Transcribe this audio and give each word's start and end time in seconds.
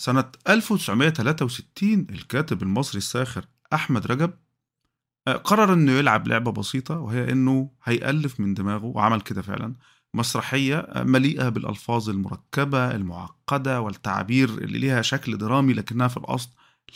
سنة 0.00 0.24
1963 0.48 2.06
الكاتب 2.10 2.62
المصري 2.62 2.98
الساخر 2.98 3.44
أحمد 3.72 4.06
رجب 4.06 4.30
آه، 5.28 5.32
قرر 5.32 5.72
إنه 5.72 5.92
يلعب 5.92 6.28
لعبة 6.28 6.52
بسيطة 6.52 6.98
وهي 6.98 7.32
إنه 7.32 7.70
هيألف 7.84 8.40
من 8.40 8.54
دماغه 8.54 8.84
وعمل 8.84 9.20
كده 9.20 9.42
فعلا 9.42 9.74
مسرحية 10.14 10.78
آه، 10.78 11.02
مليئة 11.02 11.48
بالألفاظ 11.48 12.10
المركبة 12.10 12.90
المعقدة 12.90 13.80
والتعابير 13.80 14.48
اللي 14.48 14.78
ليها 14.78 15.02
شكل 15.02 15.38
درامي 15.38 15.72
لكنها 15.72 16.08
في 16.08 16.16
الأصل 16.16 16.50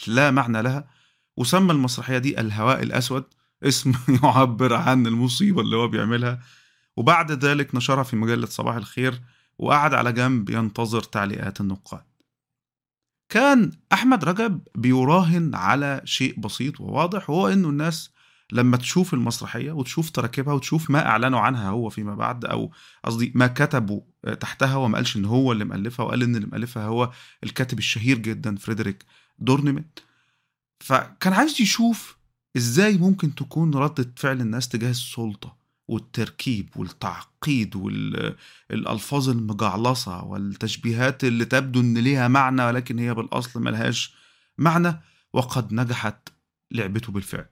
لا 0.06 0.30
معنى 0.30 0.62
لها. 0.62 0.88
وسمى 1.36 1.72
المسرحية 1.72 2.18
دي 2.18 2.40
الهواء 2.40 2.82
الأسود 2.82 3.24
اسم 3.62 3.92
يعبر 4.22 4.74
عن 4.74 5.06
المصيبة 5.06 5.60
اللي 5.60 5.76
هو 5.76 5.88
بيعملها. 5.88 6.40
وبعد 6.96 7.32
ذلك 7.32 7.74
نشرها 7.74 8.02
في 8.02 8.16
مجلة 8.16 8.46
صباح 8.46 8.74
الخير 8.74 9.20
وقعد 9.58 9.94
على 9.94 10.12
جنب 10.12 10.50
ينتظر 10.50 11.02
تعليقات 11.02 11.60
النقاد. 11.60 12.13
كان 13.28 13.72
أحمد 13.92 14.24
رجب 14.24 14.60
بيراهن 14.74 15.54
على 15.54 16.00
شيء 16.04 16.40
بسيط 16.40 16.80
وواضح 16.80 17.30
وهو 17.30 17.48
إنه 17.48 17.68
الناس 17.68 18.10
لما 18.52 18.76
تشوف 18.76 19.14
المسرحية 19.14 19.72
وتشوف 19.72 20.10
تراكيبها 20.10 20.54
وتشوف 20.54 20.90
ما 20.90 21.06
أعلنوا 21.06 21.40
عنها 21.40 21.68
هو 21.68 21.88
فيما 21.88 22.14
بعد 22.14 22.44
أو 22.44 22.72
قصدي 23.04 23.32
ما 23.34 23.46
كتبوا 23.46 24.00
تحتها 24.40 24.76
وما 24.76 24.96
قالش 24.98 25.16
إن 25.16 25.24
هو 25.24 25.52
اللي 25.52 25.64
مألفها 25.64 26.06
وقال 26.06 26.22
إن 26.22 26.36
اللي 26.36 26.46
مألفها 26.46 26.86
هو 26.86 27.10
الكاتب 27.44 27.78
الشهير 27.78 28.18
جدا 28.18 28.56
فريدريك 28.56 29.04
دورنمنت 29.38 29.98
فكان 30.80 31.32
عايز 31.32 31.60
يشوف 31.60 32.18
إزاي 32.56 32.98
ممكن 32.98 33.34
تكون 33.34 33.74
ردة 33.74 34.12
فعل 34.16 34.40
الناس 34.40 34.68
تجاه 34.68 34.90
السلطة. 34.90 35.63
والتركيب 35.88 36.76
والتعقيد 36.76 37.76
والألفاظ 37.76 39.28
المجعلصة 39.28 40.24
والتشبيهات 40.24 41.24
اللي 41.24 41.44
تبدو 41.44 41.80
إن 41.80 41.98
ليها 41.98 42.28
معنى 42.28 42.64
ولكن 42.64 42.98
هي 42.98 43.14
بالأصل 43.14 43.62
ملهاش 43.62 44.14
معنى 44.58 45.00
وقد 45.32 45.72
نجحت 45.72 46.28
لعبته 46.70 47.12
بالفعل. 47.12 47.46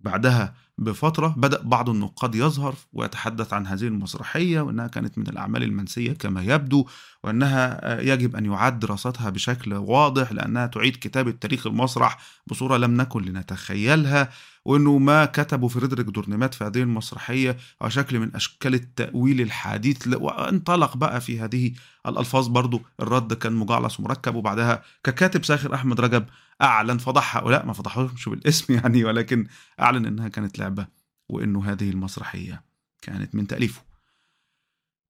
بعدها 0.00 0.54
بفترة 0.78 1.34
بدأ 1.36 1.62
بعض 1.62 1.90
النقاد 1.90 2.34
يظهر 2.34 2.74
ويتحدث 2.92 3.52
عن 3.52 3.66
هذه 3.66 3.82
المسرحية 3.82 4.60
وأنها 4.60 4.86
كانت 4.86 5.18
من 5.18 5.26
الأعمال 5.26 5.62
المنسية 5.62 6.12
كما 6.12 6.42
يبدو 6.42 6.86
وأنها 7.24 8.00
يجب 8.00 8.36
أن 8.36 8.46
يعاد 8.46 8.78
دراستها 8.78 9.30
بشكل 9.30 9.74
واضح 9.74 10.32
لأنها 10.32 10.66
تعيد 10.66 10.96
كتابة 10.96 11.30
تاريخ 11.30 11.66
المسرح 11.66 12.18
بصورة 12.46 12.76
لم 12.76 12.96
نكن 12.96 13.22
لنتخيلها 13.22 14.30
وأنه 14.64 14.98
ما 14.98 15.24
كتبه 15.24 15.68
فريدريك 15.68 16.06
دورنيمات 16.06 16.54
في 16.54 16.64
هذه 16.64 16.82
المسرحية 16.82 17.56
هو 17.82 17.88
شكل 17.88 18.18
من 18.18 18.34
أشكال 18.34 18.74
التأويل 18.74 19.40
الحديث 19.40 20.08
وانطلق 20.14 20.96
بقى 20.96 21.20
في 21.20 21.40
هذه 21.40 21.72
الألفاظ 22.06 22.46
برضو. 22.46 22.82
الرد 23.00 23.32
كان 23.34 23.52
مجعلص 23.52 24.00
ومركب 24.00 24.34
وبعدها 24.34 24.82
ككاتب 25.04 25.44
ساخر 25.44 25.74
أحمد 25.74 26.00
رجب 26.00 26.24
أعلن 26.62 26.98
فضح 26.98 27.36
هؤلاء 27.36 27.66
ما 27.66 27.72
فضحوهمش 27.72 28.28
بالاسم 28.28 28.74
يعني 28.78 29.04
ولكن 29.04 29.46
أعلن 29.80 30.06
أنها 30.06 30.28
كانت 30.28 30.58
لعبة 30.68 30.86
وأنه 31.28 31.72
هذه 31.72 31.90
المسرحية 31.90 32.62
كانت 33.02 33.34
من 33.34 33.46
تأليفه. 33.46 33.82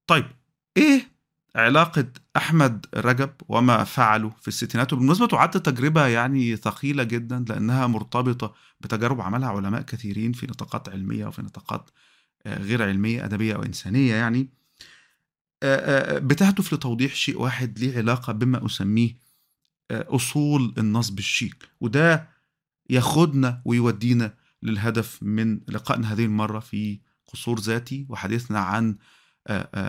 طيب 0.07 0.25
إيه 0.77 1.11
علاقة 1.55 2.07
أحمد 2.37 2.85
رجب 2.95 3.33
وما 3.47 3.83
فعله 3.83 4.29
في 4.29 4.47
الستينات؟ 4.47 4.93
وبالمناسبة 4.93 5.27
تعد 5.27 5.49
تجربة 5.49 6.07
يعني 6.07 6.55
ثقيلة 6.55 7.03
جدا 7.03 7.45
لأنها 7.49 7.87
مرتبطة 7.87 8.53
بتجارب 8.81 9.21
عملها 9.21 9.49
علماء 9.49 9.81
كثيرين 9.81 10.31
في 10.31 10.47
نطاقات 10.47 10.89
علمية 10.89 11.25
وفي 11.25 11.41
نطاقات 11.41 11.89
غير 12.47 12.83
علمية 12.83 13.25
أدبية 13.25 13.55
أو 13.55 13.63
إنسانية 13.63 14.15
يعني 14.15 14.49
بتهدف 16.21 16.73
لتوضيح 16.73 17.15
شيء 17.15 17.41
واحد 17.41 17.79
ليه 17.79 17.97
علاقة 17.97 18.33
بما 18.33 18.65
أسميه 18.65 19.17
أصول 19.91 20.73
النصب 20.77 21.19
الشيك. 21.19 21.69
وده 21.81 22.29
ياخدنا 22.89 23.61
ويودينا 23.65 24.33
للهدف 24.63 25.23
من 25.23 25.59
لقائنا 25.67 26.13
هذه 26.13 26.25
المرة 26.25 26.59
في 26.59 26.99
قصور 27.27 27.59
ذاتي 27.59 28.05
وحديثنا 28.09 28.59
عن 28.59 28.97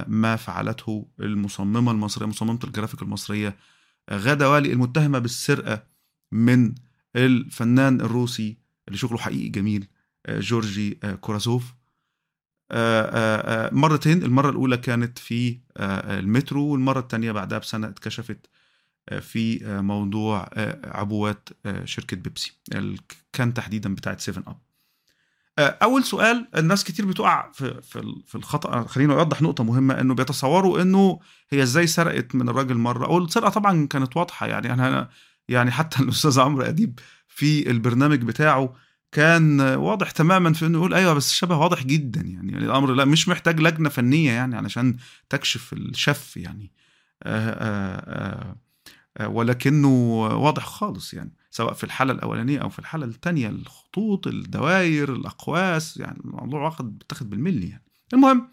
ما 0.06 0.36
فعلته 0.36 1.08
المصممة 1.20 1.92
المصرية 1.92 2.26
مصممة 2.26 2.58
الجرافيك 2.64 3.02
المصرية 3.02 3.56
غادة 4.10 4.50
والي 4.50 4.72
المتهمة 4.72 5.18
بالسرقة 5.18 5.82
من 6.32 6.74
الفنان 7.16 8.00
الروسي 8.00 8.58
اللي 8.88 8.98
شغله 8.98 9.18
حقيقي 9.18 9.48
جميل 9.48 9.86
جورجي 10.28 10.94
كورازوف 11.20 11.74
مرتين 13.72 14.22
المرة 14.22 14.50
الأولى 14.50 14.76
كانت 14.76 15.18
في 15.18 15.60
المترو 15.80 16.64
والمرة 16.66 17.00
الثانية 17.00 17.32
بعدها 17.32 17.58
بسنة 17.58 17.88
اتكشفت 17.88 18.46
في 19.20 19.60
موضوع 19.82 20.48
عبوات 20.84 21.48
شركة 21.84 22.16
بيبسي 22.16 22.52
كان 23.32 23.54
تحديدا 23.54 23.94
بتاعت 23.94 24.20
7 24.20 24.44
أب. 24.50 24.69
أول 25.66 26.04
سؤال 26.04 26.48
الناس 26.56 26.84
كتير 26.84 27.06
بتقع 27.06 27.50
في 27.52 27.80
في 28.26 28.34
الخطأ. 28.34 28.86
خلينا 28.86 29.14
أوضح 29.14 29.42
نقطة 29.42 29.64
مهمة 29.64 30.00
إنه 30.00 30.14
بيتصوروا 30.14 30.82
إنه 30.82 31.20
هي 31.50 31.62
إزاي 31.62 31.86
سرقت 31.86 32.34
من 32.34 32.48
الراجل 32.48 32.74
مرة. 32.74 33.06
أو 33.06 33.18
السرقة 33.18 33.50
طبعا 33.50 33.86
كانت 33.86 34.16
واضحة 34.16 34.46
يعني 34.46 34.72
أنا 34.72 35.08
يعني 35.48 35.70
حتى 35.70 36.00
الأستاذ 36.02 36.40
عمرو 36.40 36.62
أديب 36.62 36.98
في 37.28 37.70
البرنامج 37.70 38.22
بتاعه 38.22 38.74
كان 39.12 39.60
واضح 39.60 40.10
تماما 40.10 40.52
في 40.52 40.66
إنه 40.66 40.78
يقول 40.78 40.94
أيوه 40.94 41.14
بس 41.14 41.30
الشبه 41.30 41.56
واضح 41.56 41.84
جدا 41.84 42.20
يعني, 42.20 42.52
يعني 42.52 42.64
الأمر 42.64 42.94
لا 42.94 43.04
مش 43.04 43.28
محتاج 43.28 43.60
لجنة 43.60 43.88
فنية 43.88 44.32
يعني 44.32 44.56
علشان 44.56 44.96
تكشف 45.28 45.72
الشف 45.72 46.36
يعني. 46.36 46.72
آآ 47.22 47.56
آآ 47.58 48.56
ولكنه 49.20 49.88
واضح 50.22 50.64
خالص 50.66 51.14
يعني 51.14 51.34
سواء 51.50 51.72
في 51.72 51.84
الحالة 51.84 52.12
الأولانية 52.12 52.58
أو 52.58 52.68
في 52.68 52.78
الحالة 52.78 53.06
الثانية 53.06 53.48
الخطوط 53.48 54.26
الدوائر 54.26 55.12
الأقواس 55.12 55.96
يعني 55.96 56.20
الموضوع 56.24 56.62
واخد 56.64 56.98
بتاخد 56.98 57.30
بالملي 57.30 57.68
يعني. 57.68 57.84
المهم 58.14 58.48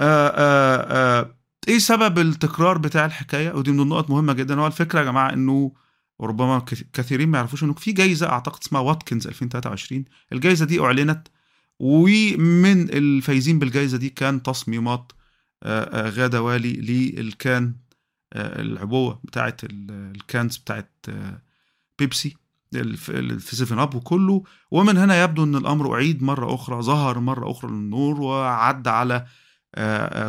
آآ 0.00 0.32
آآ 1.20 1.34
إيه 1.68 1.78
سبب 1.78 2.18
التكرار 2.18 2.78
بتاع 2.78 3.04
الحكاية؟ 3.06 3.52
ودي 3.52 3.72
من 3.72 3.80
النقط 3.80 4.10
مهمة 4.10 4.32
جدا 4.32 4.60
هو 4.60 4.66
الفكرة 4.66 4.98
يا 5.00 5.04
جماعة 5.04 5.32
إنه 5.32 5.72
وربما 6.18 6.64
كثيرين 6.92 7.28
ما 7.28 7.38
يعرفوش 7.38 7.64
إنه 7.64 7.72
في 7.74 7.92
جايزة 7.92 8.28
أعتقد 8.28 8.58
اسمها 8.62 8.80
واتكنز 8.80 9.26
2023 9.26 10.04
الجايزة 10.32 10.64
دي 10.66 10.80
أعلنت 10.80 11.28
ومن 11.78 12.82
الفايزين 12.90 13.58
بالجايزة 13.58 13.98
دي 13.98 14.08
كان 14.08 14.42
تصميمات 14.42 15.12
غادة 15.94 16.42
والي 16.42 16.72
لل 16.72 17.13
can 17.13 17.74
العبوة 18.36 19.20
بتاعت 19.24 19.60
ال 19.64 19.82
cans 19.82 20.56
بتاعت 20.56 21.06
بيبسي 21.98 22.36
في 22.72 23.56
Seven 23.56 23.78
Up 23.78 23.94
وكله. 23.94 24.42
ومن 24.70 24.96
هنا 24.96 25.22
يبدو 25.22 25.44
إن 25.44 25.56
الأمر 25.56 25.94
أعيد 25.94 26.22
مرة 26.22 26.54
أخرى 26.54 26.82
ظهر 26.82 27.18
مرة 27.18 27.50
أخرى 27.50 27.70
للنور 27.70 28.20
وعد 28.20 28.88
على 28.88 29.26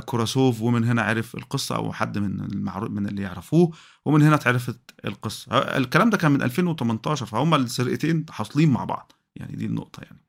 كوراسوف. 0.06 0.61
ومن 0.61 0.84
هنا 0.84 1.01
عرف 1.01 1.35
القصة 1.35 1.75
أو 1.75 1.94
حد 1.94 2.17
من 2.17 2.40
المعروف 2.40 2.90
من 2.90 3.07
اللي 3.07 3.22
يعرفوه. 3.22 3.72
ومن 4.06 4.22
هنا 4.22 4.35
اتعرفت 4.35 4.79
القصة. 5.06 5.57
الكلام 5.57 6.09
ده 6.09 6.17
كان 6.17 6.31
من 6.31 6.41
2018 6.41 7.25
فهم 7.25 7.53
السرقتين 7.53 8.25
حاصلين 8.29 8.69
مع 8.69 8.84
بعض. 8.84 9.11
يعني 9.35 9.56
دي 9.56 9.66
النقطة 9.66 10.01
يعني. 10.03 10.22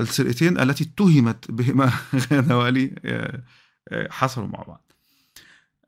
السرقتين 0.00 0.60
التي 0.60 0.84
اتهمت 0.84 1.50
بهما 1.50 1.92
غاده 2.32 2.58
والي 2.58 2.94
حصلوا 4.10 4.46
مع 4.46 4.62
بعض. 4.62 4.92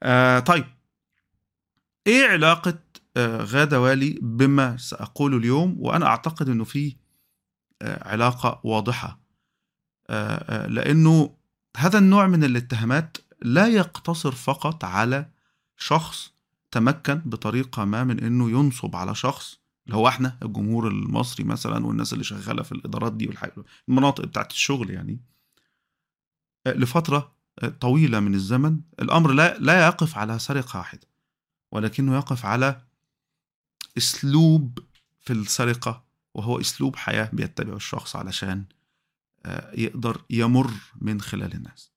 آه 0.03 0.39
طيب. 0.39 0.65
إيه 2.07 2.29
علاقة 2.29 2.79
آه 3.17 3.37
غادة 3.45 3.81
والي 3.81 4.19
بما 4.23 4.77
سأقوله 4.77 5.37
اليوم؟ 5.37 5.77
وأنا 5.79 6.07
أعتقد 6.07 6.49
أنه 6.49 6.65
في 6.65 6.97
آه 7.83 8.09
علاقة 8.09 8.61
واضحة. 8.65 9.21
آه 10.11 10.67
لأنه 10.67 11.37
هذا 11.77 11.99
النوع 11.99 12.27
من 12.27 12.45
الاتهامات 12.45 13.17
لا 13.43 13.67
يقتصر 13.69 14.33
فقط 14.33 14.85
على 14.85 15.31
شخص 15.77 16.33
تمكن 16.71 17.15
بطريقة 17.15 17.85
ما 17.85 18.05
من 18.05 18.21
أنه 18.25 18.51
ينصب 18.51 18.97
على 18.97 19.15
شخص 19.15 19.59
اللي 19.87 19.97
هو 19.97 20.09
إحنا 20.09 20.39
الجمهور 20.43 20.89
المصري 20.89 21.45
مثلا 21.45 21.87
والناس 21.87 22.13
اللي 22.13 22.25
شغالة 22.25 22.63
في 22.63 22.73
الإدارات 22.73 23.13
دي 23.13 23.31
والمناطق 23.89 24.25
بتاعت 24.25 24.51
الشغل 24.53 24.91
يعني 24.91 25.21
لفترة 26.67 27.33
طويلة 27.81 28.21
من 28.21 28.35
الزمن 28.35 28.81
الأمر 29.01 29.33
لا, 29.33 29.59
لا 29.59 29.87
يقف 29.87 30.19
على 30.19 30.39
سرقة 30.39 30.79
واحدة 30.79 31.09
ولكنه 31.73 32.17
يقف 32.17 32.47
على 32.47 32.83
أسلوب 33.99 34.79
في 35.21 35.33
السرقة 35.33 36.05
وهو 36.35 36.61
أسلوب 36.61 36.97
حياة 36.97 37.31
بيتبعه 37.33 37.77
الشخص 37.77 38.17
علشان 38.17 38.65
يقدر 39.73 40.25
يمر 40.31 40.71
من 41.01 41.21
خلال 41.21 41.55
الناس. 41.55 41.92